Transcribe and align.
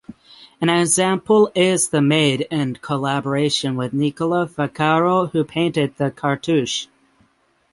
An 0.59 0.67
example 0.67 1.51
is 1.53 1.89
the 1.89 2.01
made 2.01 2.47
in 2.49 2.73
collaboration 2.77 3.75
with 3.75 3.93
Nicola 3.93 4.47
Vaccaro 4.47 5.29
who 5.29 5.43
painted 5.43 5.95
the 5.97 6.09
cartouche. 6.09 6.87